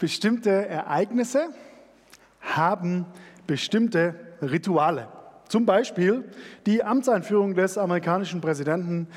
[0.00, 1.50] Bestimmte Ereignisse
[2.40, 3.04] haben
[3.46, 5.08] bestimmte Rituale.
[5.46, 6.24] Zum Beispiel
[6.64, 9.08] die Amtseinführung des amerikanischen Präsidenten.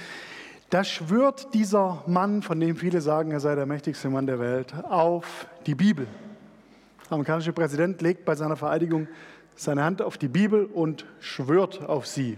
[0.69, 4.73] Da schwört dieser Mann, von dem viele sagen, er sei der mächtigste Mann der Welt,
[4.83, 6.05] auf die Bibel.
[7.05, 9.07] Der amerikanische Präsident legt bei seiner Vereidigung
[9.55, 12.37] seine Hand auf die Bibel und schwört auf sie.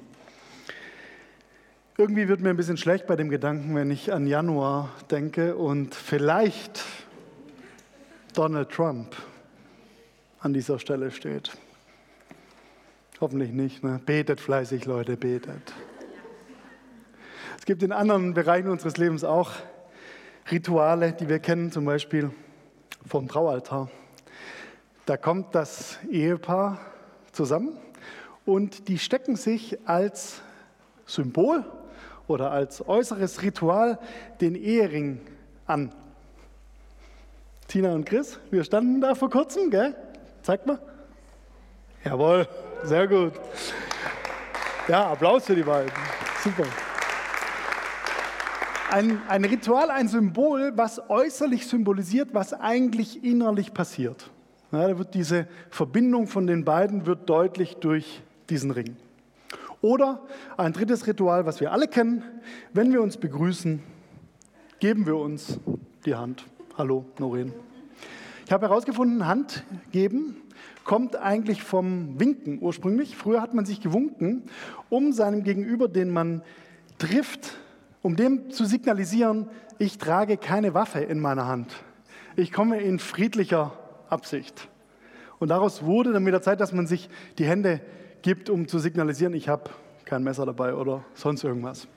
[1.98, 5.96] Irgendwie wird mir ein bisschen schlecht bei dem Gedanken, wenn ich an Januar denke und
[5.96, 6.84] vielleicht
[8.36, 9.16] Donald Trump
[10.40, 11.52] an dieser Stelle steht.
[13.22, 13.82] Hoffentlich nicht.
[13.82, 14.02] Ne?
[14.06, 15.74] Betet fleißig, Leute, betet.
[17.58, 19.52] Es gibt in anderen Bereichen unseres Lebens auch
[20.52, 22.30] Rituale, die wir kennen, zum Beispiel
[23.08, 23.90] vom Traualtar.
[25.06, 26.80] Da kommt das Ehepaar
[27.32, 27.78] zusammen
[28.46, 30.42] und die stecken sich als
[31.06, 31.64] Symbol
[32.28, 33.98] oder als äußeres Ritual
[34.42, 35.22] den Ehering
[35.66, 35.92] an.
[37.76, 39.94] Tina und Chris, wir standen da vor kurzem, gell?
[40.44, 40.80] Zeig mal.
[42.06, 42.48] Jawohl,
[42.86, 43.34] sehr gut.
[44.88, 45.92] Ja, Applaus für die beiden.
[46.42, 46.64] Super.
[48.92, 54.32] Ein, ein Ritual, ein Symbol, was äußerlich symbolisiert, was eigentlich innerlich passiert.
[54.72, 58.96] Ja, da wird diese Verbindung von den beiden wird deutlich durch diesen Ring.
[59.82, 60.22] Oder
[60.56, 62.24] ein drittes Ritual, was wir alle kennen,
[62.72, 63.84] wenn wir uns begrüßen,
[64.80, 65.60] geben wir uns
[66.06, 66.46] die Hand.
[66.78, 67.54] Hallo, Noreen.
[68.46, 70.38] Ich habe herausgefunden, Hand geben
[70.84, 73.18] kommt eigentlich vom Winken ursprünglich.
[73.18, 74.44] Früher hat man sich gewunken,
[74.90, 76.44] um seinem Gegenüber, den man
[77.00, 77.58] trifft,
[78.04, 81.74] um dem zu signalisieren, ich trage keine Waffe in meiner Hand.
[82.36, 83.74] Ich komme in friedlicher
[84.10, 84.70] Absicht.
[85.40, 87.10] Und daraus wurde dann mit der Zeit, dass man sich
[87.40, 87.82] die Hände
[88.22, 89.72] gibt, um zu signalisieren, ich habe
[90.06, 91.88] kein Messer dabei oder sonst irgendwas.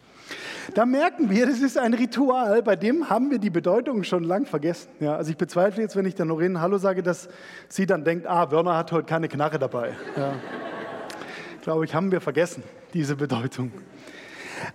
[0.74, 4.46] Da merken wir, das ist ein Ritual, bei dem haben wir die Bedeutung schon lang
[4.46, 4.90] vergessen.
[5.00, 7.28] Ja, also ich bezweifle jetzt, wenn ich der Noreen Hallo sage, dass
[7.68, 9.96] sie dann denkt, ah, Werner hat heute keine Knarre dabei.
[10.16, 10.34] Ja.
[11.62, 12.62] Glaube ich, haben wir vergessen,
[12.92, 13.72] diese Bedeutung.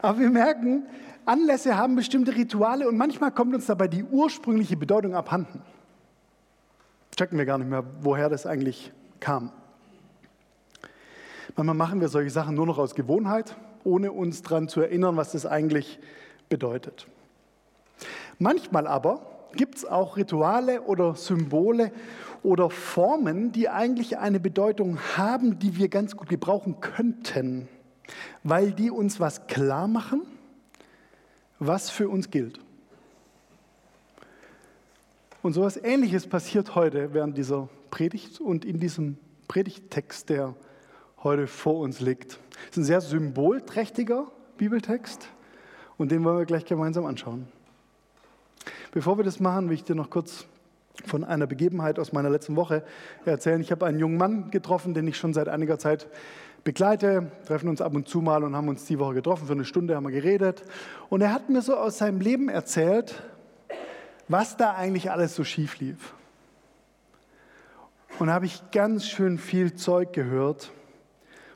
[0.01, 0.83] Aber wir merken,
[1.25, 5.61] Anlässe haben bestimmte Rituale und manchmal kommt uns dabei die ursprüngliche Bedeutung abhanden.
[7.15, 9.51] Checken wir gar nicht mehr, woher das eigentlich kam.
[11.55, 15.31] Manchmal machen wir solche Sachen nur noch aus Gewohnheit, ohne uns daran zu erinnern, was
[15.31, 15.99] das eigentlich
[16.49, 17.07] bedeutet.
[18.39, 21.91] Manchmal aber gibt es auch Rituale oder Symbole
[22.41, 27.67] oder Formen, die eigentlich eine Bedeutung haben, die wir ganz gut gebrauchen könnten,
[28.43, 30.23] weil die uns was klar machen,
[31.59, 32.59] was für uns gilt.
[35.41, 39.17] Und so etwas Ähnliches passiert heute während dieser Predigt und in diesem
[39.47, 40.55] Predigttext, der
[41.23, 42.39] heute vor uns liegt.
[42.65, 45.29] Es ist ein sehr symbolträchtiger Bibeltext
[45.97, 47.47] und den wollen wir gleich gemeinsam anschauen.
[48.91, 50.45] Bevor wir das machen, will ich dir noch kurz
[51.05, 52.83] von einer Begebenheit aus meiner letzten Woche
[53.25, 53.61] erzählen.
[53.61, 56.07] Ich habe einen jungen Mann getroffen, den ich schon seit einiger Zeit
[56.63, 59.47] begleite, treffen uns ab und zu mal und haben uns die Woche getroffen.
[59.47, 60.63] Für eine Stunde haben wir geredet.
[61.09, 63.23] Und er hat mir so aus seinem Leben erzählt,
[64.27, 66.13] was da eigentlich alles so schief lief.
[68.19, 70.71] Und da habe ich ganz schön viel Zeug gehört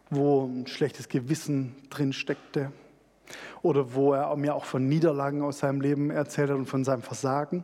[0.09, 2.71] wo ein schlechtes Gewissen drin steckte
[3.61, 7.01] oder wo er mir auch von Niederlagen aus seinem Leben erzählt hat und von seinem
[7.01, 7.63] Versagen.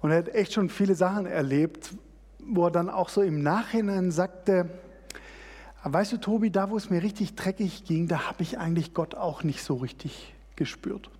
[0.00, 1.94] Und er hat echt schon viele Sachen erlebt,
[2.38, 4.70] wo er dann auch so im Nachhinein sagte,
[5.82, 9.14] weißt du Tobi, da wo es mir richtig dreckig ging, da habe ich eigentlich Gott
[9.14, 11.10] auch nicht so richtig gespürt.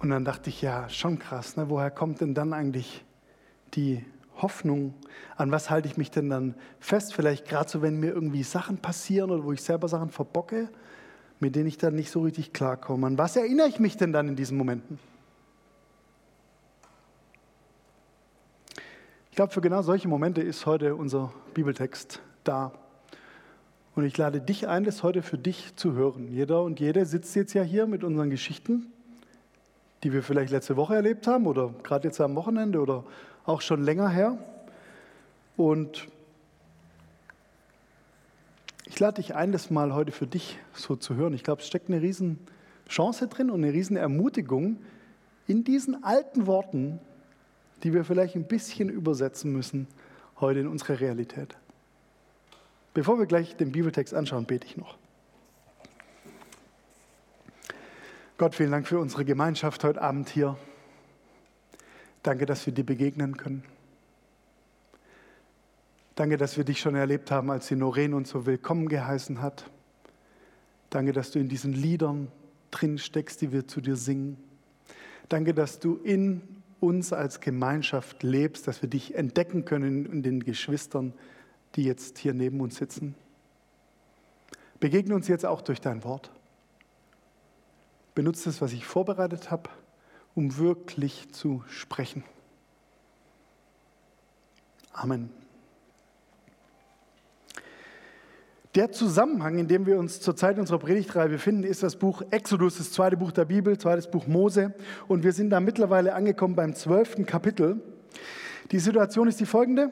[0.00, 1.68] Und dann dachte ich, ja, schon krass, ne?
[1.68, 3.04] woher kommt denn dann eigentlich
[3.74, 4.04] die
[4.42, 4.94] Hoffnung,
[5.36, 7.14] an was halte ich mich denn dann fest?
[7.14, 10.68] Vielleicht gerade so, wenn mir irgendwie Sachen passieren oder wo ich selber Sachen verbocke,
[11.40, 13.06] mit denen ich dann nicht so richtig klarkomme.
[13.06, 14.98] An was erinnere ich mich denn dann in diesen Momenten?
[19.30, 22.72] Ich glaube, für genau solche Momente ist heute unser Bibeltext da.
[23.94, 26.28] Und ich lade dich ein, das heute für dich zu hören.
[26.28, 28.92] Jeder und jede sitzt jetzt ja hier mit unseren Geschichten,
[30.02, 33.04] die wir vielleicht letzte Woche erlebt haben oder gerade jetzt am Wochenende oder
[33.50, 34.38] auch schon länger her.
[35.56, 36.08] Und
[38.86, 41.34] ich lade dich ein, das mal heute für dich so zu hören.
[41.34, 42.38] Ich glaube, es steckt eine riesen
[42.88, 44.78] Chance drin und eine riesen Ermutigung
[45.46, 47.00] in diesen alten Worten,
[47.82, 49.86] die wir vielleicht ein bisschen übersetzen müssen
[50.40, 51.56] heute in unsere Realität.
[52.94, 54.96] Bevor wir gleich den Bibeltext anschauen, bete ich noch.
[58.38, 60.56] Gott, vielen Dank für unsere Gemeinschaft heute Abend hier.
[62.22, 63.62] Danke, dass wir dir begegnen können.
[66.14, 69.70] Danke, dass wir dich schon erlebt haben, als die Noreen uns so willkommen geheißen hat.
[70.90, 72.28] Danke, dass du in diesen Liedern
[72.70, 74.36] drin steckst, die wir zu dir singen.
[75.30, 76.42] Danke, dass du in
[76.80, 81.14] uns als Gemeinschaft lebst, dass wir dich entdecken können in den Geschwistern,
[81.76, 83.14] die jetzt hier neben uns sitzen.
[84.78, 86.30] Begegne uns jetzt auch durch dein Wort.
[88.14, 89.70] Benutze das, was ich vorbereitet habe,
[90.40, 92.24] um wirklich zu sprechen.
[94.94, 95.28] Amen.
[98.74, 102.78] Der Zusammenhang, in dem wir uns zur Zeit unserer Predigtreihe befinden, ist das Buch Exodus,
[102.78, 104.72] das zweite Buch der Bibel, zweites Buch Mose.
[105.08, 107.82] Und wir sind da mittlerweile angekommen beim zwölften Kapitel.
[108.70, 109.90] Die Situation ist die folgende.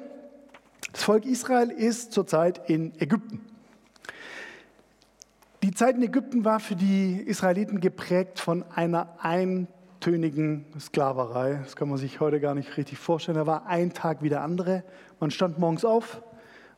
[0.93, 3.45] Das Volk Israel ist zurzeit in Ägypten.
[5.63, 9.15] Die Zeit in Ägypten war für die Israeliten geprägt von einer
[9.99, 11.61] eintönigen Sklaverei.
[11.65, 13.37] Das kann man sich heute gar nicht richtig vorstellen.
[13.37, 14.85] Da war ein Tag wie der andere.
[15.19, 16.23] Man stand morgens auf,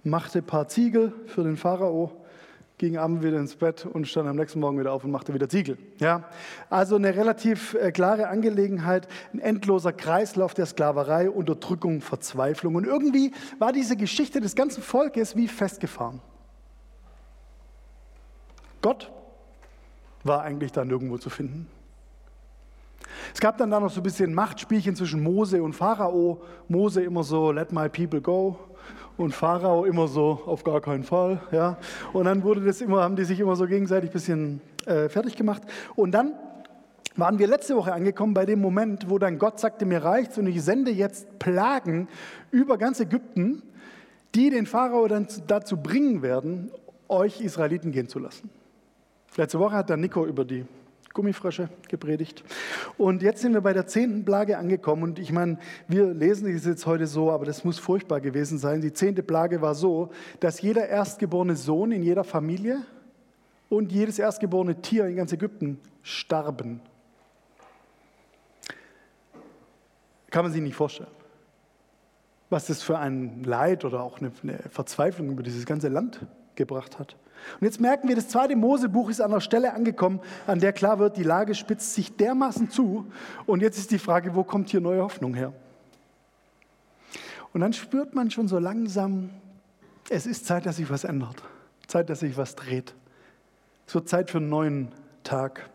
[0.03, 2.13] machte ein paar Ziegel für den Pharao,
[2.79, 5.51] ging abends wieder ins Bett und stand am nächsten Morgen wieder auf und machte wieder
[5.51, 5.77] Ziegel.
[5.99, 6.25] Ja,
[6.71, 12.75] also eine relativ äh, klare Angelegenheit, ein endloser Kreislauf der Sklaverei, Unterdrückung, Verzweiflung.
[12.75, 16.23] Und irgendwie war diese Geschichte des ganzen Volkes wie festgefahren.
[18.81, 19.13] Gott
[20.25, 21.67] war eigentlich da nirgendwo zu finden.
[23.33, 26.43] Es gab dann da noch so ein bisschen Machtspielchen zwischen Mose und Pharao.
[26.69, 28.59] Mose immer so, let my people go
[29.17, 31.41] und Pharao immer so, auf gar keinen Fall.
[31.53, 31.79] Ja.
[32.13, 35.37] Und dann wurde das immer, haben die sich immer so gegenseitig ein bisschen äh, fertig
[35.37, 35.63] gemacht.
[35.95, 36.35] Und dann
[37.17, 40.47] waren wir letzte Woche angekommen bei dem Moment, wo dann Gott sagte, mir reicht's und
[40.47, 42.09] ich sende jetzt Plagen
[42.51, 43.63] über ganz Ägypten,
[44.35, 46.71] die den Pharao dann dazu bringen werden,
[47.09, 48.49] euch Israeliten gehen zu lassen.
[49.37, 50.65] Letzte Woche hat dann Nico über die
[51.13, 52.45] Gummifrösche gepredigt.
[52.97, 55.03] Und jetzt sind wir bei der zehnten Plage angekommen.
[55.03, 55.59] Und ich meine,
[55.89, 58.81] wir lesen es jetzt heute so, aber das muss furchtbar gewesen sein.
[58.81, 62.83] Die zehnte Plage war so, dass jeder erstgeborene Sohn in jeder Familie
[63.69, 66.81] und jedes erstgeborene Tier in ganz Ägypten starben.
[70.31, 71.11] Kann man sich nicht vorstellen,
[72.51, 76.21] was das für ein Leid oder auch eine, eine Verzweiflung über dieses ganze Land
[76.55, 77.17] gebracht hat.
[77.61, 80.99] Und jetzt merken wir, das zweite Mosebuch ist an der Stelle angekommen, an der klar
[80.99, 83.07] wird, die Lage spitzt sich dermaßen zu.
[83.47, 85.53] Und jetzt ist die Frage, wo kommt hier neue Hoffnung her?
[87.53, 89.31] Und dann spürt man schon so langsam,
[90.09, 91.43] es ist Zeit, dass sich was ändert.
[91.87, 92.95] Zeit, dass sich was dreht.
[93.87, 94.89] Es wird Zeit für einen neuen
[95.25, 95.69] Tag.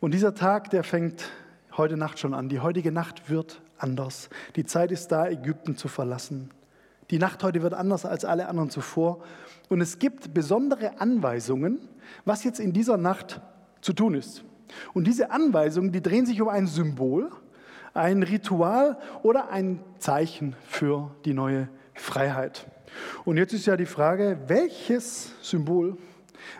[0.00, 1.30] Und dieser Tag, der fängt
[1.76, 2.48] heute Nacht schon an.
[2.48, 4.28] Die heutige Nacht wird anders.
[4.56, 6.50] Die Zeit ist da, Ägypten zu verlassen.
[7.10, 9.22] Die Nacht heute wird anders als alle anderen zuvor.
[9.68, 11.88] Und es gibt besondere Anweisungen,
[12.24, 13.40] was jetzt in dieser Nacht
[13.80, 14.44] zu tun ist.
[14.94, 17.30] Und diese Anweisungen, die drehen sich um ein Symbol,
[17.94, 22.66] ein Ritual oder ein Zeichen für die neue Freiheit.
[23.24, 25.96] Und jetzt ist ja die Frage, welches Symbol,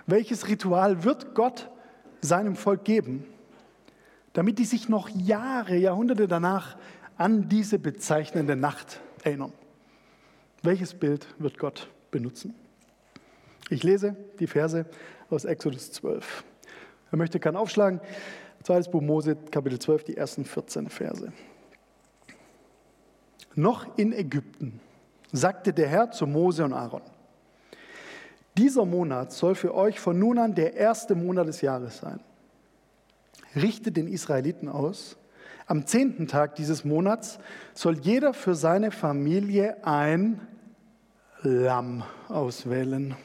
[0.07, 1.71] welches Ritual wird Gott
[2.21, 3.25] seinem Volk geben,
[4.33, 6.77] damit die sich noch Jahre, Jahrhunderte danach
[7.17, 9.53] an diese bezeichnende Nacht erinnern?
[10.63, 12.55] Welches Bild wird Gott benutzen?
[13.69, 14.87] Ich lese die Verse
[15.31, 16.45] aus Exodus 12.
[17.11, 18.01] Wer möchte, kann aufschlagen.
[18.63, 21.33] Zweites Buch Mose, Kapitel 12, die ersten 14 Verse.
[23.55, 24.81] Noch in Ägypten
[25.33, 27.03] sagte der Herr zu Mose und Aaron,
[28.57, 32.21] dieser Monat soll für euch von nun an der erste Monat des Jahres sein.
[33.55, 35.17] Richtet den Israeliten aus,
[35.67, 37.39] am zehnten Tag dieses Monats
[37.75, 40.41] soll jeder für seine Familie ein
[41.43, 43.17] Lamm auswählen.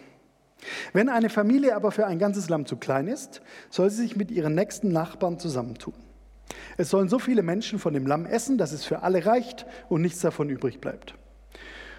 [0.93, 4.31] Wenn eine Familie aber für ein ganzes Lamm zu klein ist, soll sie sich mit
[4.31, 5.93] ihren nächsten Nachbarn zusammentun.
[6.77, 10.01] Es sollen so viele Menschen von dem Lamm essen, dass es für alle reicht und
[10.01, 11.15] nichts davon übrig bleibt.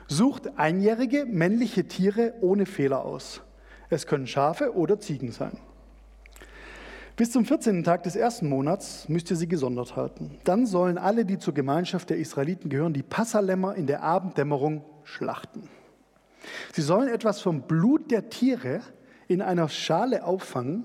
[0.08, 3.42] Sucht einjährige männliche Tiere ohne Fehler aus.
[3.88, 5.58] Es können Schafe oder Ziegen sein.
[7.22, 7.84] Bis zum 14.
[7.84, 10.32] Tag des ersten Monats müsst ihr sie gesondert halten.
[10.42, 15.68] Dann sollen alle, die zur Gemeinschaft der Israeliten gehören, die Passalämmer in der Abenddämmerung schlachten.
[16.72, 18.80] Sie sollen etwas vom Blut der Tiere
[19.28, 20.82] in einer Schale auffangen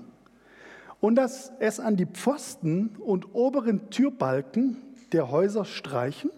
[1.00, 4.76] und das es an die Pfosten und oberen Türbalken
[5.10, 6.30] der Häuser streichen,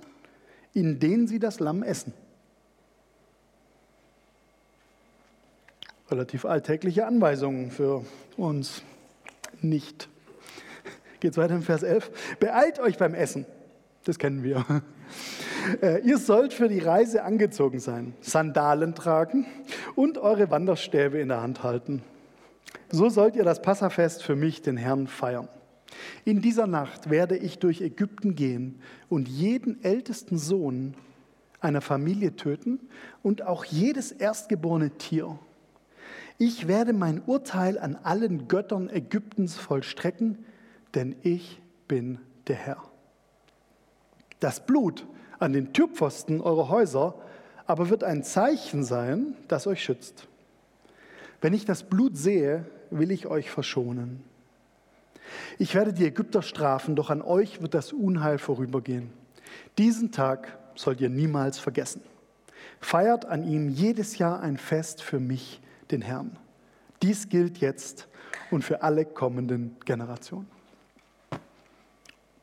[0.72, 2.14] in denen sie das Lamm essen.
[6.10, 8.02] Relativ alltägliche Anweisungen für
[8.38, 8.82] uns
[9.62, 10.08] nicht.
[11.20, 12.10] Geht weiter in Vers 11.
[12.40, 13.46] Beeilt euch beim Essen.
[14.04, 14.64] Das kennen wir.
[15.82, 19.46] Äh, ihr sollt für die Reise angezogen sein, Sandalen tragen
[19.94, 22.02] und eure Wanderstäbe in der Hand halten.
[22.90, 25.48] So sollt ihr das Passafest für mich, den Herrn, feiern.
[26.24, 30.94] In dieser Nacht werde ich durch Ägypten gehen und jeden ältesten Sohn
[31.60, 32.80] einer Familie töten
[33.22, 35.38] und auch jedes erstgeborene Tier.
[36.42, 40.38] Ich werde mein Urteil an allen Göttern Ägyptens vollstrecken,
[40.94, 42.82] denn ich bin der Herr.
[44.38, 45.06] Das Blut
[45.38, 47.14] an den Türpfosten eurer Häuser
[47.66, 50.28] aber wird ein Zeichen sein, das euch schützt.
[51.42, 54.24] Wenn ich das Blut sehe, will ich euch verschonen.
[55.58, 59.12] Ich werde die Ägypter strafen, doch an euch wird das Unheil vorübergehen.
[59.76, 62.00] Diesen Tag sollt ihr niemals vergessen.
[62.80, 65.60] Feiert an ihm jedes Jahr ein Fest für mich,
[65.92, 66.36] den Herrn.
[67.02, 68.08] Dies gilt jetzt
[68.50, 70.48] und für alle kommenden Generationen.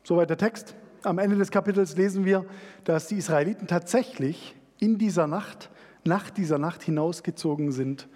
[0.04, 0.76] Soweit der Text.
[1.04, 2.46] Am Ende des Kapitels lesen wir,
[2.84, 5.70] dass die Israeliten tatsächlich in dieser Nacht,
[6.04, 8.08] nach dieser Nacht hinausgezogen sind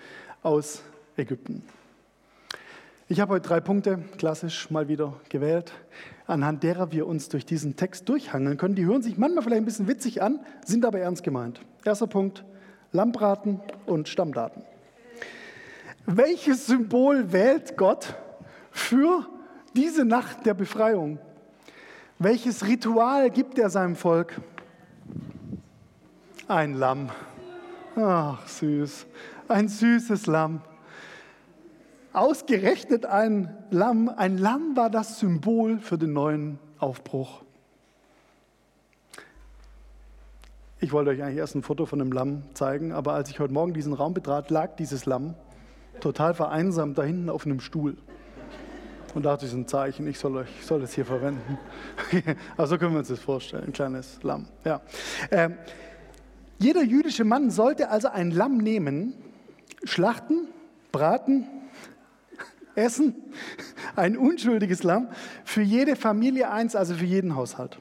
[0.41, 0.83] aus
[1.15, 1.63] Ägypten.
[3.07, 5.73] Ich habe heute drei Punkte, klassisch mal wieder gewählt,
[6.27, 8.75] anhand derer wir uns durch diesen Text durchhangeln können.
[8.75, 11.59] Die hören sich manchmal vielleicht ein bisschen witzig an, sind aber ernst gemeint.
[11.83, 12.45] Erster Punkt,
[12.93, 14.63] Lambraten und Stammdaten.
[16.05, 18.15] Welches Symbol wählt Gott
[18.71, 19.25] für
[19.75, 21.19] diese Nacht der Befreiung?
[22.19, 24.39] Welches Ritual gibt er seinem Volk?
[26.47, 27.09] Ein Lamm.
[27.95, 29.05] Ach, süß.
[29.47, 30.61] Ein süßes Lamm.
[32.13, 34.09] Ausgerechnet ein Lamm.
[34.09, 37.43] Ein Lamm war das Symbol für den neuen Aufbruch.
[40.79, 43.53] Ich wollte euch eigentlich erst ein Foto von einem Lamm zeigen, aber als ich heute
[43.53, 45.35] Morgen diesen Raum betrat, lag dieses Lamm
[46.01, 47.95] total vereinsamt da hinten auf einem Stuhl.
[49.13, 51.57] Und dachte ich, ein Zeichen, ich soll, ich soll das hier verwenden.
[52.57, 54.47] also können wir uns das vorstellen, ein kleines Lamm.
[54.63, 54.81] Ja.
[55.31, 55.57] Ähm,
[56.59, 59.13] jeder jüdische Mann sollte also ein Lamm nehmen,
[59.83, 60.47] schlachten,
[60.91, 61.47] braten,
[62.75, 63.15] essen,
[63.95, 65.09] ein unschuldiges Lamm,
[65.43, 67.79] für jede Familie eins, also für jeden Haushalt.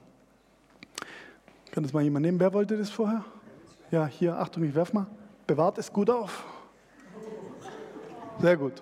[1.70, 2.40] Kann das mal jemand nehmen?
[2.40, 3.24] Wer wollte das vorher?
[3.92, 5.06] Ja, hier, Achtung, ich werf mal.
[5.46, 6.44] Bewahrt es gut auf.
[8.40, 8.72] Sehr gut.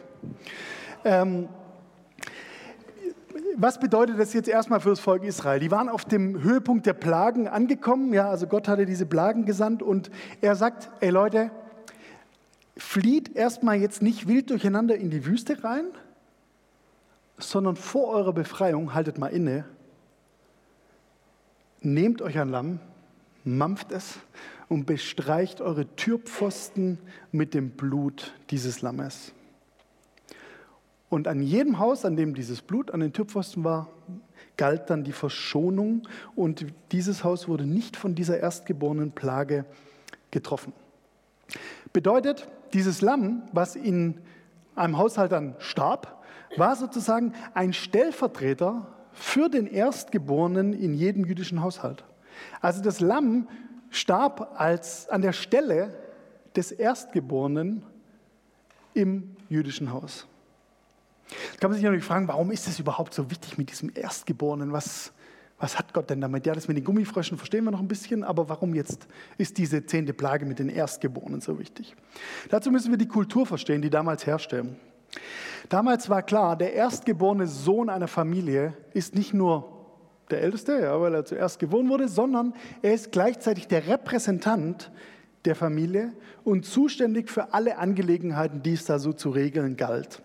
[1.04, 1.48] Ähm,
[3.56, 5.58] was bedeutet das jetzt erstmal für das Volk Israel?
[5.58, 8.12] Die waren auf dem Höhepunkt der Plagen angekommen.
[8.12, 10.10] Ja, also Gott hatte diese Plagen gesandt und
[10.40, 11.50] er sagt: Ey Leute,
[12.76, 15.86] flieht erstmal jetzt nicht wild durcheinander in die Wüste rein,
[17.36, 19.64] sondern vor eurer Befreiung haltet mal inne,
[21.80, 22.78] nehmt euch ein Lamm,
[23.44, 24.18] mampft es
[24.68, 26.98] und bestreicht eure Türpfosten
[27.32, 29.32] mit dem Blut dieses Lammes.
[31.10, 33.88] Und an jedem Haus, an dem dieses Blut an den Türpfosten war,
[34.56, 36.02] galt dann die Verschonung
[36.34, 39.64] und dieses Haus wurde nicht von dieser erstgeborenen Plage
[40.30, 40.72] getroffen.
[41.92, 44.20] Bedeutet, dieses Lamm, was in
[44.74, 46.22] einem Haushalt dann starb,
[46.56, 52.04] war sozusagen ein Stellvertreter für den Erstgeborenen in jedem jüdischen Haushalt.
[52.60, 53.48] Also das Lamm
[53.90, 55.94] starb als an der Stelle
[56.54, 57.82] des Erstgeborenen
[58.94, 60.26] im jüdischen Haus.
[61.30, 64.72] Jetzt kann man sich natürlich fragen, warum ist es überhaupt so wichtig mit diesem Erstgeborenen?
[64.72, 65.12] Was,
[65.58, 66.46] was hat Gott denn damit?
[66.46, 69.06] Ja, das mit den Gummifröschen verstehen wir noch ein bisschen, aber warum jetzt
[69.36, 71.94] ist diese zehnte Plage mit den Erstgeborenen so wichtig?
[72.48, 74.76] Dazu müssen wir die Kultur verstehen, die damals herrschte.
[75.68, 79.78] Damals war klar, der erstgeborene Sohn einer Familie ist nicht nur
[80.30, 84.90] der Älteste, ja, weil er zuerst geboren wurde, sondern er ist gleichzeitig der Repräsentant
[85.44, 86.12] der Familie
[86.44, 90.22] und zuständig für alle Angelegenheiten, die es da so zu regeln galt.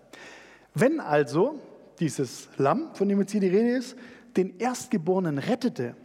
[0.74, 1.60] Wenn also
[2.00, 3.96] dieses Lamm, von dem jetzt hier die Rede ist,
[4.36, 5.96] den Erstgeborenen rettete,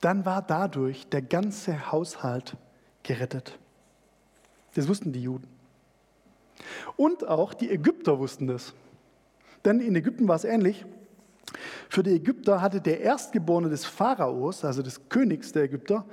[0.00, 2.56] dann war dadurch der ganze Haushalt
[3.02, 3.58] gerettet.
[4.74, 5.48] Das wussten die Juden.
[6.96, 8.74] Und auch die Ägypter wussten das.
[9.64, 10.84] Denn in Ägypten war es ähnlich.
[11.88, 16.04] Für die Ägypter hatte der Erstgeborene des Pharaos, also des Königs der Ägypter,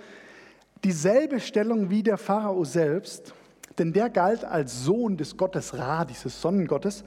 [0.83, 3.33] dieselbe Stellung wie der Pharao selbst
[3.77, 7.03] denn der galt als Sohn des Gottes Ra, dieses Sonnengottes.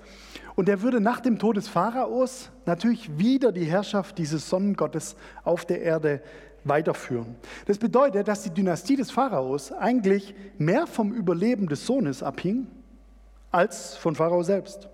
[0.54, 5.64] Und er würde nach dem Tod des Pharaos natürlich wieder die Herrschaft dieses Sonnengottes auf
[5.64, 6.22] der Erde
[6.64, 7.36] weiterführen.
[7.66, 12.66] Das bedeutet, dass die Dynastie des Pharaos eigentlich mehr vom Überleben des Sohnes abhing
[13.52, 14.88] als von Pharao selbst.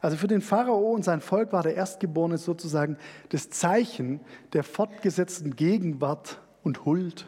[0.00, 2.98] Also für den Pharao und sein Volk war der Erstgeborene sozusagen
[3.30, 4.20] das Zeichen
[4.52, 7.26] der fortgesetzten Gegenwart und Huld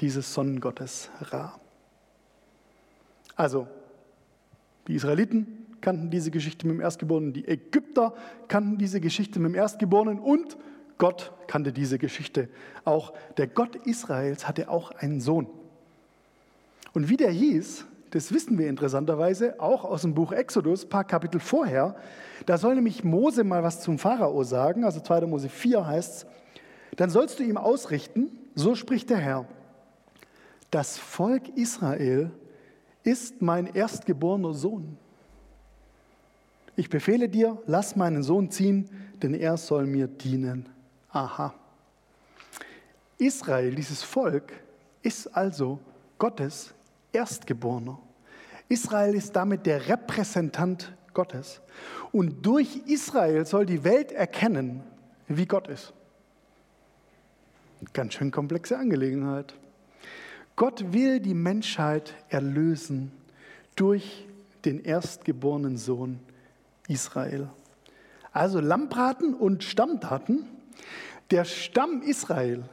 [0.00, 1.58] dieses Sonnengottes Ra.
[3.38, 3.68] Also,
[4.88, 8.12] die Israeliten kannten diese Geschichte mit dem Erstgeborenen, die Ägypter
[8.48, 10.58] kannten diese Geschichte mit dem Erstgeborenen und
[10.98, 12.48] Gott kannte diese Geschichte.
[12.84, 15.46] Auch der Gott Israels hatte auch einen Sohn.
[16.94, 21.04] Und wie der hieß, das wissen wir interessanterweise auch aus dem Buch Exodus, ein paar
[21.04, 21.94] Kapitel vorher.
[22.44, 25.26] Da soll nämlich Mose mal was zum Pharao sagen, also 2.
[25.26, 26.26] Mose 4 heißt es.
[26.96, 29.46] Dann sollst du ihm ausrichten, so spricht der Herr,
[30.72, 32.32] das Volk Israel
[33.08, 34.98] ist mein erstgeborener Sohn.
[36.76, 38.88] ich befehle dir, lass meinen Sohn ziehen,
[39.22, 40.68] denn er soll mir dienen.
[41.10, 41.54] Aha.
[43.16, 44.52] Israel, dieses Volk,
[45.02, 45.80] ist also
[46.18, 46.74] Gottes
[47.12, 47.98] Erstgeborener.
[48.68, 51.62] Israel ist damit der Repräsentant Gottes.
[52.12, 54.82] Und durch Israel soll die Welt erkennen,
[55.26, 55.94] wie Gott ist.
[57.94, 59.54] Ganz schön komplexe Angelegenheit.
[60.58, 63.12] Gott will die Menschheit erlösen
[63.76, 64.26] durch
[64.64, 66.18] den erstgeborenen Sohn
[66.88, 67.48] Israel.
[68.32, 70.48] Also Lammbraten und Stammdaten.
[71.30, 72.64] Der Stamm Israel,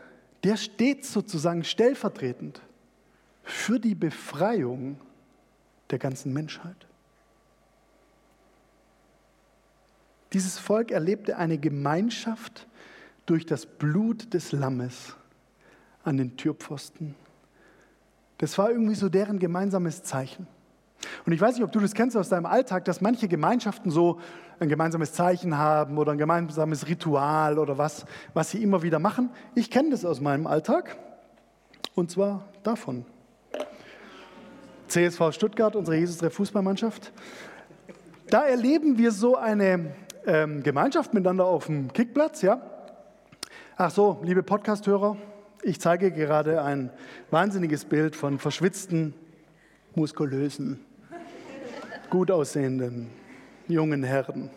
[0.44, 2.60] der steht sozusagen stellvertretend
[3.44, 5.00] für die Befreiung
[5.92, 6.88] der ganzen Menschheit.
[10.34, 12.66] Dieses Volk erlebte eine Gemeinschaft
[13.28, 15.16] durch das Blut des Lammes
[16.04, 17.14] an den Türpfosten.
[18.38, 20.48] Das war irgendwie so deren gemeinsames Zeichen.
[21.26, 24.20] Und ich weiß nicht, ob du das kennst aus deinem Alltag, dass manche Gemeinschaften so
[24.60, 29.30] ein gemeinsames Zeichen haben oder ein gemeinsames Ritual oder was, was sie immer wieder machen.
[29.54, 30.98] Ich kenne das aus meinem Alltag
[31.94, 33.06] und zwar davon.
[34.88, 37.12] CSV Stuttgart, unsere Jesus Fußballmannschaft.
[38.30, 39.94] Da erleben wir so eine
[40.26, 42.62] ähm, Gemeinschaft miteinander auf dem Kickplatz, ja.
[43.78, 45.18] Ach so, liebe Podcasthörer,
[45.64, 46.90] ich zeige gerade ein
[47.32, 49.14] wahnsinniges Bild von verschwitzten,
[49.96, 50.80] muskulösen,
[52.10, 53.10] gut aussehenden
[53.68, 54.50] jungen Herren.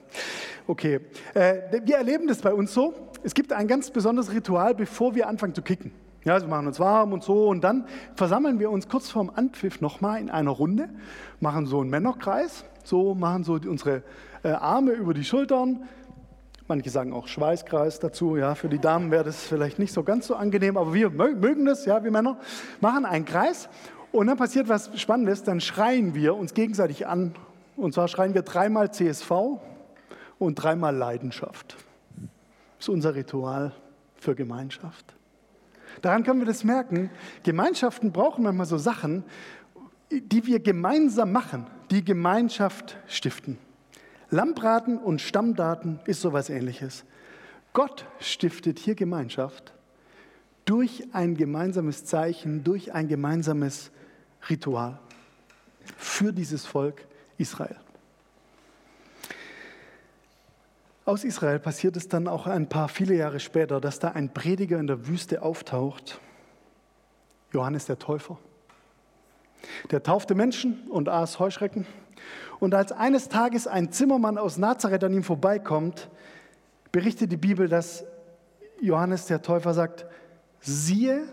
[0.66, 1.00] Okay,
[1.34, 2.94] äh, wir erleben das bei uns so.
[3.22, 5.92] Es gibt ein ganz besonderes Ritual, bevor wir anfangen zu kicken.
[6.24, 9.30] Ja, also wir machen uns warm und so und dann versammeln wir uns kurz vorm
[9.34, 10.90] Anpfiff nochmal in einer Runde,
[11.40, 14.02] machen so einen Männerkreis, so machen so unsere
[14.42, 15.88] äh, Arme über die Schultern.
[16.68, 18.36] Manche sagen auch Schweißkreis dazu.
[18.36, 21.64] Ja, für die Damen wäre das vielleicht nicht so ganz so angenehm, aber wir mögen
[21.64, 22.38] das, ja, wir Männer.
[22.82, 23.70] Machen einen Kreis
[24.12, 25.42] und dann passiert was Spannendes.
[25.44, 27.34] Dann schreien wir uns gegenseitig an.
[27.74, 29.30] Und zwar schreien wir dreimal CSV
[30.38, 31.76] und dreimal Leidenschaft.
[32.76, 33.72] Das ist unser Ritual
[34.16, 35.14] für Gemeinschaft.
[36.02, 37.08] Daran können wir das merken.
[37.44, 39.24] Gemeinschaften brauchen manchmal so Sachen,
[40.10, 43.56] die wir gemeinsam machen, die Gemeinschaft stiften.
[44.30, 47.04] Lammbraten und Stammdaten ist sowas ähnliches.
[47.72, 49.72] Gott stiftet hier Gemeinschaft
[50.64, 53.90] durch ein gemeinsames Zeichen, durch ein gemeinsames
[54.50, 54.98] Ritual
[55.96, 57.06] für dieses Volk
[57.38, 57.76] Israel.
[61.06, 64.78] Aus Israel passiert es dann auch ein paar viele Jahre später, dass da ein Prediger
[64.78, 66.20] in der Wüste auftaucht,
[67.50, 68.38] Johannes der Täufer.
[69.90, 71.86] Der taufte Menschen und aß Heuschrecken.
[72.60, 76.08] Und als eines Tages ein Zimmermann aus Nazareth an ihm vorbeikommt,
[76.90, 78.04] berichtet die Bibel, dass
[78.80, 80.06] Johannes der Täufer sagt,
[80.60, 81.24] siehe,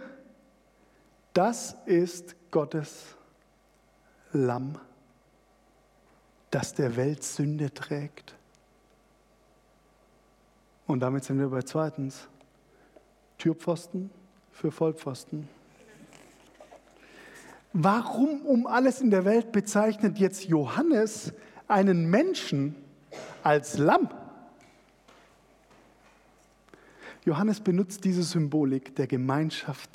[1.33, 3.15] das ist Gottes
[4.31, 4.77] Lamm,
[6.51, 8.35] das der Welt Sünde trägt.
[10.87, 12.27] Und damit sind wir bei zweitens.
[13.37, 14.11] Türpfosten
[14.51, 15.49] für Vollpfosten.
[17.77, 21.33] Warum um alles in der Welt bezeichnet jetzt Johannes
[21.67, 22.73] einen Menschen
[23.43, 24.07] als Lamm?
[27.25, 29.89] Johannes benutzt diese Symbolik der Gemeinschaft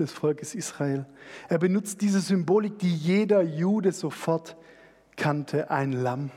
[0.00, 1.06] des Volkes Israel.
[1.48, 4.56] Er benutzt diese Symbolik, die jeder Jude sofort
[5.14, 6.32] kannte, ein Lamm.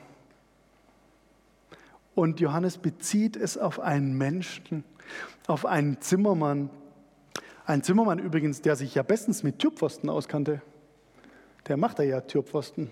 [2.13, 4.84] Und Johannes bezieht es auf einen Menschen,
[5.48, 6.69] auf einen Zimmermann.
[7.65, 10.62] Ein Zimmermann übrigens, der sich ja bestens mit Türpfosten auskannte.
[11.67, 12.89] Der macht ja Türpfosten.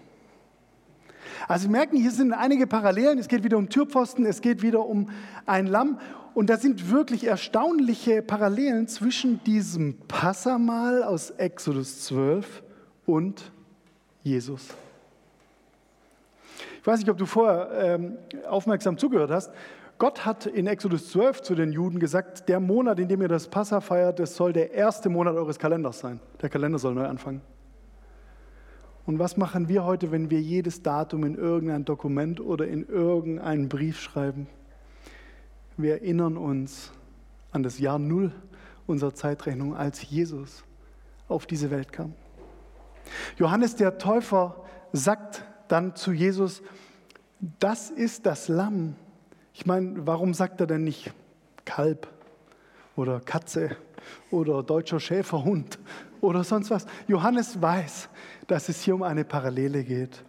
[1.48, 3.20] Also Sie merken, hier sind einige Parallelen.
[3.20, 5.10] Es geht wieder um Türpfosten, es geht wieder um
[5.46, 6.00] ein Lamm.
[6.34, 12.64] Und da sind wirklich erstaunliche Parallelen zwischen diesem Passamal aus Exodus 12
[13.06, 13.52] und
[14.24, 14.70] Jesus.
[16.82, 18.18] Ich weiß nicht, ob du vorher ähm,
[18.50, 19.52] aufmerksam zugehört hast.
[20.00, 23.48] Gott hat in Exodus 12 zu den Juden gesagt, der Monat, in dem ihr das
[23.48, 26.20] Passa feiert, das soll der erste Monat eures Kalenders sein.
[26.42, 27.42] Der Kalender soll neu anfangen.
[29.06, 33.68] Und was machen wir heute, wenn wir jedes Datum in irgendein Dokument oder in irgendeinen
[33.68, 34.48] Brief schreiben?
[35.76, 36.92] Wir erinnern uns
[37.52, 38.32] an das Jahr Null
[38.88, 40.64] unserer Zeitrechnung, als Jesus
[41.28, 42.14] auf diese Welt kam.
[43.38, 44.64] Johannes der Täufer
[44.94, 46.62] sagt dann zu Jesus,
[47.60, 48.96] das ist das Lamm.
[49.54, 51.14] Ich meine, warum sagt er denn nicht
[51.66, 52.08] Kalb
[52.96, 53.76] oder Katze
[54.32, 55.80] oder deutscher Schäferhund
[56.22, 56.86] oder sonst was?
[57.08, 58.10] Johannes weiß,
[58.48, 60.24] dass es hier um eine Parallele geht.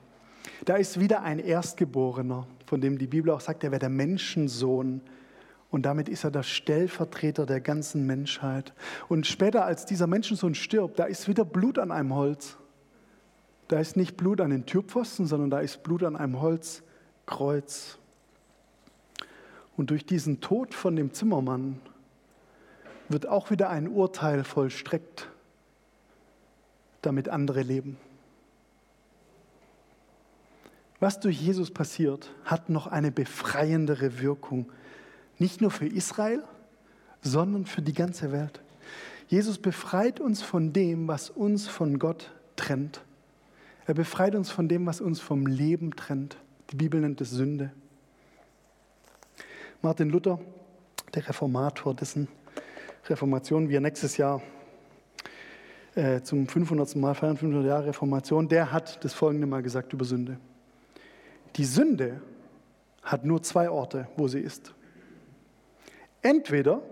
[0.65, 5.01] Da ist wieder ein Erstgeborener, von dem die Bibel auch sagt, er wäre der Menschensohn.
[5.71, 8.73] Und damit ist er der Stellvertreter der ganzen Menschheit.
[9.09, 12.57] Und später, als dieser Menschensohn stirbt, da ist wieder Blut an einem Holz.
[13.69, 16.83] Da ist nicht Blut an den Türpfosten, sondern da ist Blut an einem Holz
[17.27, 17.99] Kreuz.
[19.77, 21.81] Und durch diesen Tod von dem Zimmermann
[23.09, 25.29] wird auch wieder ein Urteil vollstreckt,
[27.03, 27.97] damit andere leben.
[31.01, 34.71] Was durch Jesus passiert, hat noch eine befreiendere Wirkung.
[35.39, 36.43] Nicht nur für Israel,
[37.21, 38.63] sondern für die ganze Welt.
[39.29, 43.03] Jesus befreit uns von dem, was uns von Gott trennt.
[43.87, 46.37] Er befreit uns von dem, was uns vom Leben trennt.
[46.71, 47.71] Die Bibel nennt es Sünde.
[49.83, 50.41] Martin Luther,
[51.15, 52.29] der Reformator, dessen
[53.07, 54.41] Reformation wir nächstes Jahr
[55.95, 56.97] äh, zum 500.
[56.97, 60.39] Mal feiern, 500 Jahre Reformation, der hat das folgende Mal gesagt über Sünde.
[61.57, 62.21] Die Sünde
[63.03, 64.73] hat nur zwei Orte, wo sie ist.
[66.23, 66.83] Entweder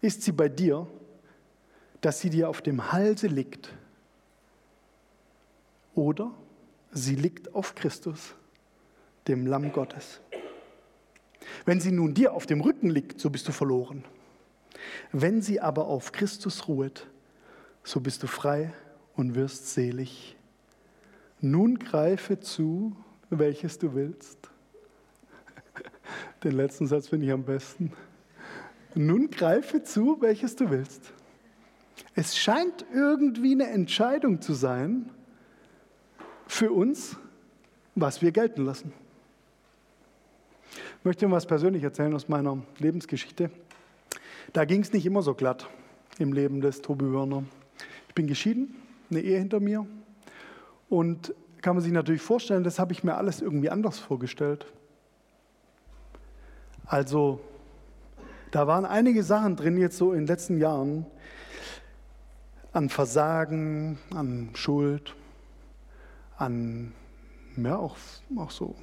[0.00, 0.86] ist sie bei dir,
[2.00, 3.74] dass sie dir auf dem Halse liegt,
[5.94, 6.32] oder
[6.92, 8.34] sie liegt auf Christus,
[9.28, 10.20] dem Lamm Gottes.
[11.64, 14.04] Wenn sie nun dir auf dem Rücken liegt, so bist du verloren.
[15.12, 17.06] Wenn sie aber auf Christus ruhet,
[17.82, 18.72] so bist du frei
[19.14, 20.36] und wirst selig.
[21.40, 22.96] Nun greife zu,
[23.30, 24.50] welches du willst.
[26.42, 27.92] Den letzten Satz finde ich am besten.
[28.94, 31.12] Nun greife zu, welches du willst.
[32.14, 35.10] Es scheint irgendwie eine Entscheidung zu sein
[36.46, 37.16] für uns,
[37.94, 38.92] was wir gelten lassen.
[40.98, 43.50] Ich möchte Ihnen was persönlich erzählen aus meiner Lebensgeschichte.
[44.52, 45.68] Da ging es nicht immer so glatt
[46.18, 47.44] im Leben des Tobi Wörner.
[48.08, 48.74] Ich bin geschieden,
[49.10, 49.86] eine Ehe hinter mir.
[50.88, 54.66] Und kann man sich natürlich vorstellen, das habe ich mir alles irgendwie anders vorgestellt.
[56.84, 57.40] Also,
[58.50, 61.06] da waren einige Sachen drin jetzt so in den letzten Jahren
[62.72, 65.14] an Versagen, an Schuld,
[66.36, 66.92] an
[67.56, 67.96] ja, auch,
[68.36, 68.74] auch so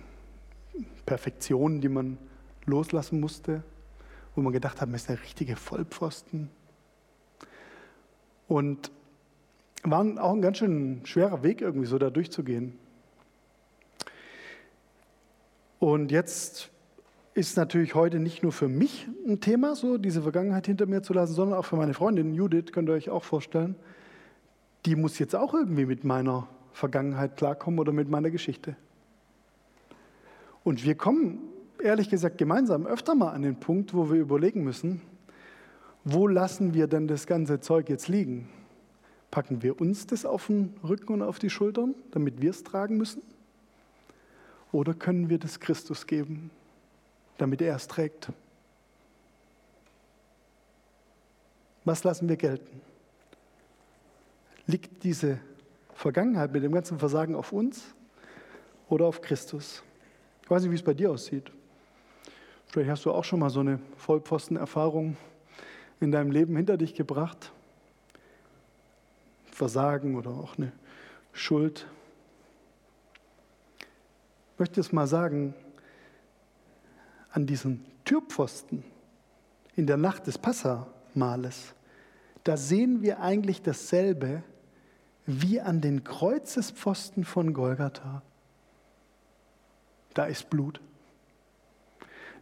[1.05, 2.17] Perfektionen, die man
[2.65, 3.63] loslassen musste
[4.35, 6.49] wo man gedacht hat, man ist der richtige Vollpfosten.
[8.47, 8.91] Und
[9.83, 12.77] war auch ein ganz schön schwerer Weg irgendwie so da durchzugehen.
[15.79, 16.69] Und jetzt
[17.33, 21.13] ist natürlich heute nicht nur für mich ein Thema, so diese Vergangenheit hinter mir zu
[21.13, 23.75] lassen, sondern auch für meine Freundin Judith, könnt ihr euch auch vorstellen.
[24.85, 28.75] Die muss jetzt auch irgendwie mit meiner Vergangenheit klarkommen oder mit meiner Geschichte.
[30.63, 31.39] Und wir kommen
[31.83, 35.01] ehrlich gesagt gemeinsam öfter mal an den Punkt, wo wir überlegen müssen,
[36.03, 38.49] wo lassen wir denn das ganze Zeug jetzt liegen?
[39.29, 42.97] Packen wir uns das auf den Rücken und auf die Schultern, damit wir es tragen
[42.97, 43.21] müssen?
[44.71, 46.49] Oder können wir das Christus geben,
[47.37, 48.29] damit er es trägt?
[51.83, 52.81] Was lassen wir gelten?
[54.67, 55.39] Liegt diese
[55.93, 57.83] Vergangenheit mit dem ganzen Versagen auf uns
[58.89, 59.83] oder auf Christus?
[60.43, 61.51] Ich weiß nicht, wie es bei dir aussieht.
[62.71, 65.17] Vielleicht hast du auch schon mal so eine Vollpfosten-Erfahrung
[65.99, 67.51] in deinem Leben hinter dich gebracht.
[69.51, 70.71] Versagen oder auch eine
[71.33, 71.85] Schuld.
[74.53, 75.53] Ich möchte es mal sagen,
[77.31, 78.85] an diesen Türpfosten
[79.75, 81.73] in der Nacht des Passamales,
[82.45, 84.43] da sehen wir eigentlich dasselbe
[85.25, 88.21] wie an den Kreuzespfosten von Golgatha.
[90.13, 90.79] Da ist Blut.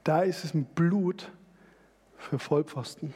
[0.03, 1.31] Da ist es ein Blut
[2.17, 3.13] für Vollpfosten.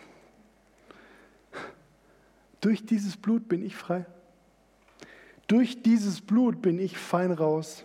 [2.62, 4.06] Durch dieses Blut bin ich frei.
[5.48, 7.84] Durch dieses Blut bin ich fein raus.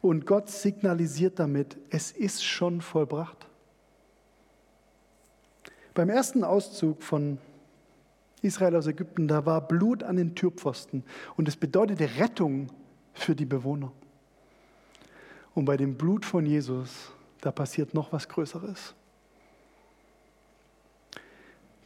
[0.00, 3.46] Und Gott signalisiert damit, es ist schon vollbracht.
[5.94, 7.38] Beim ersten Auszug von
[8.42, 11.04] Israel aus Ägypten, da war Blut an den Türpfosten.
[11.36, 12.68] Und es bedeutete Rettung
[13.14, 13.92] für die Bewohner.
[15.54, 18.94] Und bei dem Blut von Jesus da passiert noch was Größeres.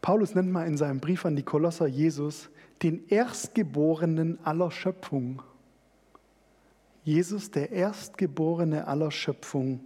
[0.00, 2.48] Paulus nennt mal in seinem Brief an die Kolosser Jesus
[2.82, 5.42] den Erstgeborenen aller Schöpfung.
[7.04, 9.80] Jesus, der Erstgeborene aller Schöpfung.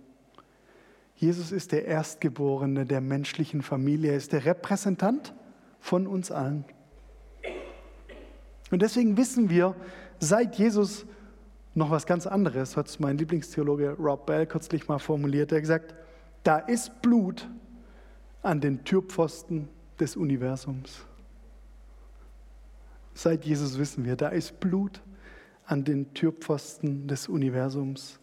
[1.17, 4.13] Jesus ist der Erstgeborene der menschlichen Familie.
[4.13, 5.35] Er ist der Repräsentant
[5.81, 6.65] von uns allen.
[8.71, 9.75] Und deswegen wissen wir,
[10.19, 11.07] seit Jesus
[11.75, 15.53] noch was ganz anderes, hat mein Lieblingstheologe Rob Bell kürzlich mal formuliert.
[15.53, 15.95] Er hat gesagt,
[16.45, 17.49] da ist Blut
[18.43, 21.05] an den Türpfosten des Universums.
[23.15, 25.01] Seit Jesus wissen wir, da ist Blut
[25.67, 28.19] an den Türpfosten des Universums.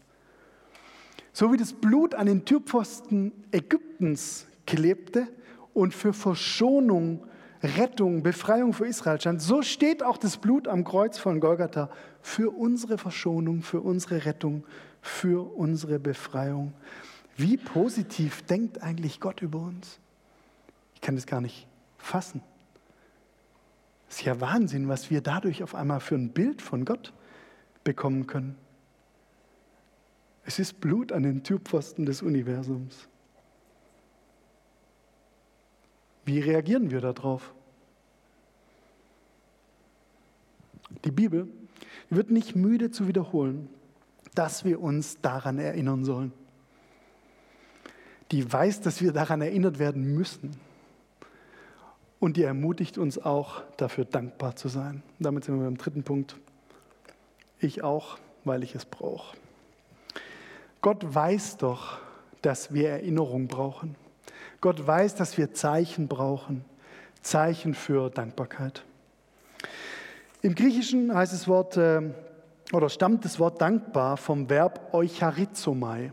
[1.34, 5.28] So wie das Blut an den Türpfosten Ägyptens klebte
[5.74, 7.26] und für Verschonung
[7.64, 9.42] Rettung, Befreiung für Israel stand.
[9.42, 11.90] So steht auch das Blut am Kreuz von Golgatha
[12.22, 14.66] für unsere Verschonung, für unsere Rettung,
[15.02, 16.74] für unsere Befreiung.
[17.38, 20.00] Wie positiv denkt eigentlich Gott über uns?
[20.96, 22.42] Ich kann das gar nicht fassen.
[24.10, 27.14] Es ist ja Wahnsinn, was wir dadurch auf einmal für ein Bild von Gott
[27.84, 28.58] bekommen können.
[30.44, 33.08] Es ist Blut an den Türpfosten des Universums.
[36.32, 37.54] Wie reagieren wir darauf?
[41.04, 41.50] Die Bibel
[42.10, 43.68] wird nicht müde zu wiederholen,
[44.34, 46.32] dass wir uns daran erinnern sollen.
[48.32, 50.56] Die weiß, dass wir daran erinnert werden müssen.
[52.22, 55.04] Und die ermutigt uns auch, dafür dankbar zu sein.
[55.20, 56.38] Damit sind wir beim dritten Punkt.
[57.60, 59.36] Ich auch, weil ich es brauche.
[60.80, 62.00] Gott weiß doch,
[62.42, 63.98] dass wir Erinnerung brauchen.
[64.62, 66.64] Gott weiß, dass wir Zeichen brauchen.
[67.24, 68.84] Zeichen für Dankbarkeit.
[70.44, 72.02] Im Griechischen heißt das Wort äh,
[72.72, 76.12] oder stammt das Wort dankbar vom Verb eucharizomai.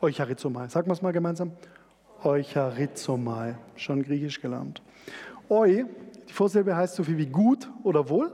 [0.00, 0.68] Eucharizomai.
[0.68, 1.52] Sagen wir es mal gemeinsam.
[2.24, 3.56] Eucharizomai.
[3.76, 4.82] Schon griechisch gelernt.
[5.48, 5.84] Eu,
[6.28, 8.32] die Vorsilbe heißt so viel wie gut oder wohl.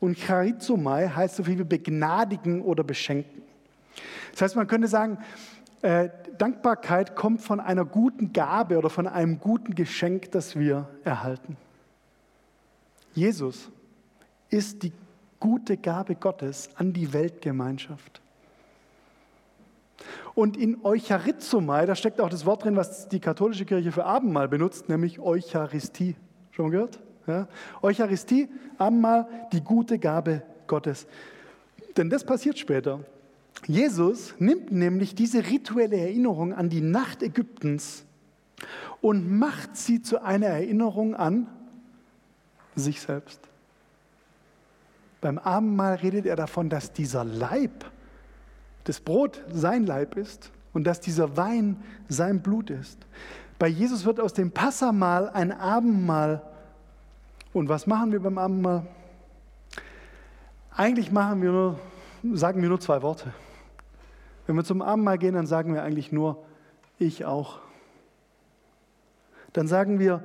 [0.00, 3.42] Und charizomai heißt so viel wie begnadigen oder beschenken.
[4.32, 5.18] Das heißt, man könnte sagen,
[5.82, 11.56] äh, Dankbarkeit kommt von einer guten Gabe oder von einem guten Geschenk, das wir erhalten.
[13.14, 13.70] Jesus
[14.50, 14.92] ist die
[15.40, 18.20] gute Gabe Gottes an die Weltgemeinschaft.
[20.34, 24.48] Und in Eucharizomai, da steckt auch das Wort drin, was die katholische Kirche für Abendmahl
[24.48, 26.14] benutzt, nämlich Eucharistie.
[26.52, 27.00] Schon mal gehört?
[27.26, 27.48] Ja?
[27.82, 31.06] Eucharistie, Abendmahl, die gute Gabe Gottes.
[31.96, 33.00] Denn das passiert später.
[33.66, 38.04] Jesus nimmt nämlich diese rituelle Erinnerung an die Nacht Ägyptens
[39.00, 41.46] und macht sie zu einer Erinnerung an
[42.74, 43.40] sich selbst.
[45.20, 47.84] Beim Abendmahl redet er davon, dass dieser Leib,
[48.84, 51.76] das Brot sein Leib ist und dass dieser Wein
[52.08, 52.98] sein Blut ist.
[53.58, 56.42] Bei Jesus wird aus dem Passamal ein Abendmahl.
[57.52, 58.86] Und was machen wir beim Abendmahl?
[60.70, 61.80] Eigentlich machen wir nur,
[62.36, 63.32] sagen wir nur zwei Worte.
[64.48, 66.42] Wenn wir zum Abendmahl gehen, dann sagen wir eigentlich nur,
[66.98, 67.58] ich auch.
[69.52, 70.22] Dann sagen wir,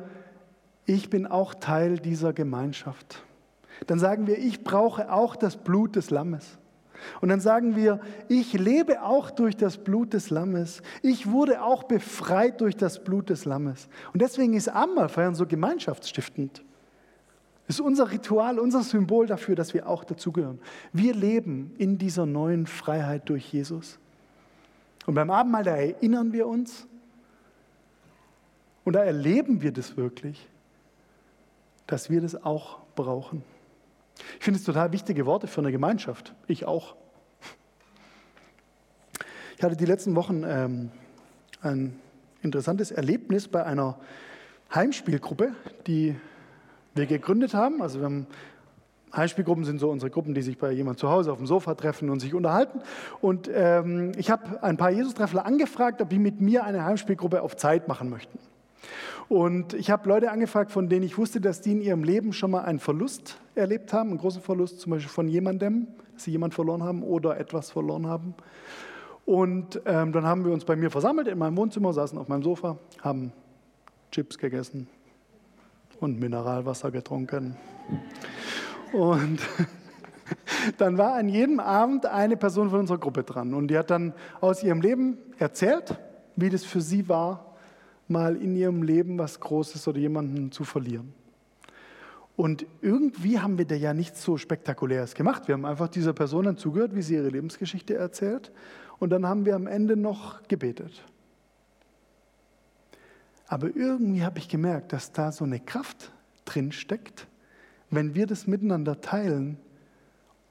[0.85, 3.21] ich bin auch Teil dieser Gemeinschaft.
[3.85, 6.57] Dann sagen wir, ich brauche auch das Blut des Lammes.
[7.19, 10.81] Und dann sagen wir, ich lebe auch durch das Blut des Lammes.
[11.01, 13.89] Ich wurde auch befreit durch das Blut des Lammes.
[14.13, 16.63] Und deswegen ist Abendmahlfeiern so gemeinschaftsstiftend.
[17.67, 20.59] Ist unser Ritual, unser Symbol dafür, dass wir auch dazugehören.
[20.93, 23.99] Wir leben in dieser neuen Freiheit durch Jesus.
[25.05, 26.87] Und beim Abendmahl, da erinnern wir uns
[28.83, 30.47] und da erleben wir das wirklich,
[31.87, 33.43] dass wir das auch brauchen.
[34.37, 36.33] Ich finde es total wichtige Worte für eine Gemeinschaft.
[36.47, 36.95] Ich auch.
[39.57, 40.91] Ich hatte die letzten Wochen ähm,
[41.61, 41.99] ein
[42.41, 43.97] interessantes Erlebnis bei einer
[44.73, 45.53] Heimspielgruppe,
[45.87, 46.15] die
[46.95, 47.81] wir gegründet haben.
[47.81, 48.27] Also wir haben
[49.15, 52.09] Heimspielgruppen sind so unsere Gruppen, die sich bei jemand zu Hause auf dem Sofa treffen
[52.09, 52.81] und sich unterhalten.
[53.21, 57.55] Und ähm, ich habe ein paar Jesus-Treffler angefragt, ob die mit mir eine Heimspielgruppe auf
[57.55, 58.39] Zeit machen möchten.
[59.29, 62.51] Und ich habe Leute angefragt, von denen ich wusste, dass die in ihrem Leben schon
[62.51, 66.53] mal einen Verlust erlebt haben, einen großen Verlust zum Beispiel von jemandem, dass sie jemand
[66.53, 68.33] verloren haben oder etwas verloren haben.
[69.25, 72.43] Und ähm, dann haben wir uns bei mir versammelt in meinem Wohnzimmer, saßen auf meinem
[72.43, 73.31] Sofa, haben
[74.11, 74.87] Chips gegessen
[75.99, 77.55] und Mineralwasser getrunken.
[78.93, 79.39] Und
[80.77, 84.13] dann war an jedem Abend eine Person von unserer Gruppe dran und die hat dann
[84.39, 85.99] aus ihrem Leben erzählt,
[86.35, 87.55] wie das für sie war,
[88.07, 91.13] mal in ihrem Leben was Großes oder jemanden zu verlieren.
[92.35, 95.47] Und irgendwie haben wir da ja nichts so Spektakuläres gemacht.
[95.47, 98.51] Wir haben einfach dieser Person dann zugehört, wie sie ihre Lebensgeschichte erzählt.
[98.99, 101.03] Und dann haben wir am Ende noch gebetet.
[103.47, 106.11] Aber irgendwie habe ich gemerkt, dass da so eine Kraft
[106.45, 107.27] drin steckt,
[107.95, 109.57] wenn wir das miteinander teilen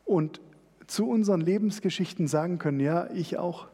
[0.05, 0.41] und
[0.87, 3.69] zu unseren Lebensgeschichten sagen können, ja, ich auch.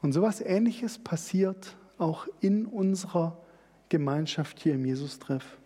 [0.00, 3.36] Und so etwas Ähnliches passiert auch in unserer
[3.88, 5.58] Gemeinschaft hier im Jesus-Treff.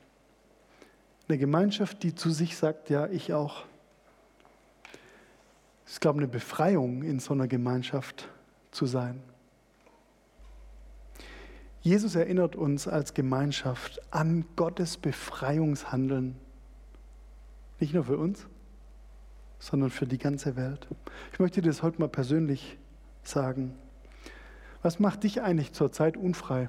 [1.29, 3.65] Eine Gemeinschaft, die zu sich sagt, ja, ich auch.
[5.85, 8.29] Es ist, glaube ich, eine Befreiung, in so einer Gemeinschaft
[8.71, 9.21] zu sein.
[11.83, 16.37] Jesus erinnert uns als Gemeinschaft an Gottes Befreiungshandeln.
[17.81, 18.47] Nicht nur für uns,
[19.59, 20.87] sondern für die ganze Welt.
[21.33, 22.79] Ich möchte dir das heute mal persönlich
[23.25, 23.75] sagen.
[24.83, 26.69] Was macht dich eigentlich zurzeit unfrei?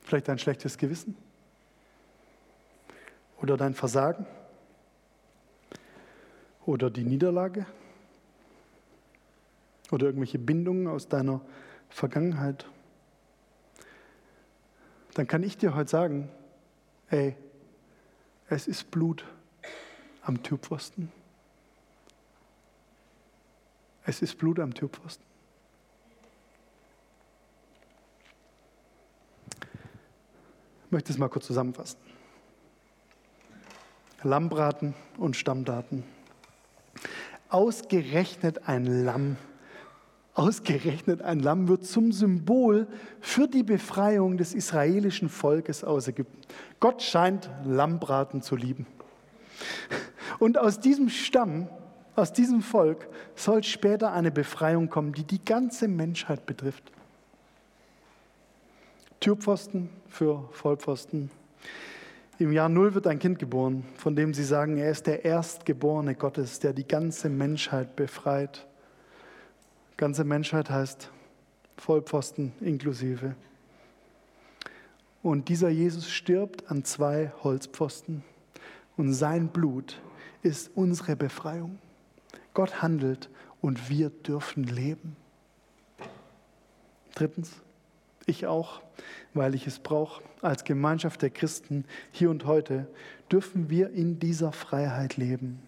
[0.00, 1.16] Vielleicht dein schlechtes Gewissen?
[3.40, 4.26] Oder dein Versagen?
[6.66, 7.66] oder die Niederlage
[9.90, 11.40] oder irgendwelche Bindungen aus deiner
[11.92, 12.66] Vergangenheit,
[15.14, 16.30] dann kann ich dir heute sagen,
[17.10, 17.36] ey,
[18.48, 19.24] es ist Blut
[20.22, 21.12] am Türpfosten.
[24.04, 25.24] Es ist Blut am Türpfosten.
[30.86, 31.98] Ich möchte es mal kurz zusammenfassen.
[34.22, 36.04] Lammbraten und Stammdaten.
[37.48, 39.36] Ausgerechnet ein Lamm
[40.34, 42.86] Ausgerechnet ein Lamm wird zum Symbol
[43.20, 46.40] für die Befreiung des israelischen Volkes aus Ägypten.
[46.80, 48.86] Gott scheint Lammbraten zu lieben.
[50.38, 51.68] Und aus diesem Stamm,
[52.16, 56.90] aus diesem Volk soll später eine Befreiung kommen, die die ganze Menschheit betrifft.
[59.20, 61.30] Türpfosten für Vollpfosten.
[62.38, 66.14] Im Jahr Null wird ein Kind geboren, von dem sie sagen, er ist der Erstgeborene
[66.14, 68.66] Gottes, der die ganze Menschheit befreit.
[70.02, 71.12] Ganze Menschheit heißt
[71.76, 73.36] Vollpfosten inklusive.
[75.22, 78.24] Und dieser Jesus stirbt an zwei Holzpfosten
[78.96, 80.02] und sein Blut
[80.42, 81.78] ist unsere Befreiung.
[82.52, 85.14] Gott handelt und wir dürfen leben.
[87.14, 87.52] Drittens,
[88.26, 88.82] ich auch,
[89.34, 92.88] weil ich es brauche, als Gemeinschaft der Christen hier und heute,
[93.30, 95.62] dürfen wir in dieser Freiheit leben.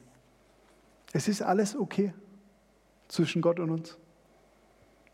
[1.13, 2.13] Es ist alles okay
[3.07, 3.97] zwischen Gott und uns.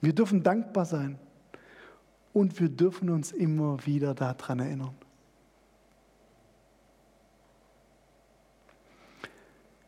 [0.00, 1.18] Wir dürfen dankbar sein
[2.32, 4.94] und wir dürfen uns immer wieder daran erinnern.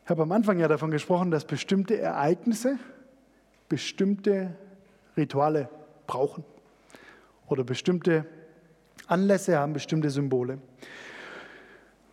[0.03, 2.77] Ich habe am Anfang ja davon gesprochen, dass bestimmte Ereignisse
[3.69, 4.53] bestimmte
[5.15, 5.69] Rituale
[6.05, 6.43] brauchen
[7.47, 8.25] oder bestimmte
[9.07, 10.59] Anlässe haben bestimmte Symbole.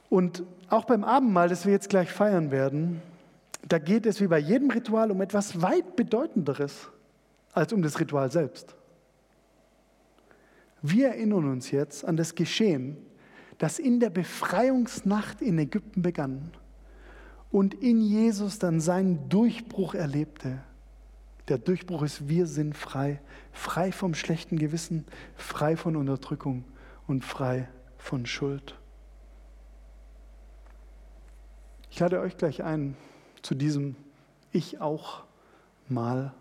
[0.08, 3.02] Und auch beim Abendmahl, das wir jetzt gleich feiern werden,
[3.68, 6.88] da geht es wie bei jedem Ritual um etwas weit Bedeutenderes
[7.52, 8.74] als um das Ritual selbst.
[10.82, 12.96] Wir erinnern uns jetzt an das Geschehen,
[13.58, 16.50] das in der Befreiungsnacht in Ägypten begann
[17.50, 20.62] und in Jesus dann seinen Durchbruch erlebte.
[21.48, 23.20] Der Durchbruch ist, wir sind frei,
[23.52, 26.64] frei vom schlechten Gewissen, frei von Unterdrückung
[27.06, 28.78] und frei von Schuld.
[31.90, 32.96] Ich lade euch gleich ein
[33.42, 33.96] zu diesem
[34.52, 35.24] Ich auch
[35.88, 36.32] mal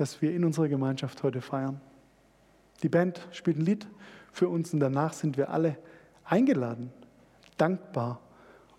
[0.00, 1.78] das wir in unserer Gemeinschaft heute feiern.
[2.82, 3.86] Die Band spielt ein Lied
[4.32, 5.76] für uns und danach sind wir alle
[6.24, 6.90] eingeladen,
[7.58, 8.18] dankbar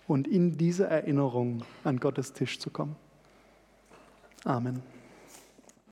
[0.07, 2.95] und in diese Erinnerung an Gottes Tisch zu kommen.
[4.45, 4.81] Amen.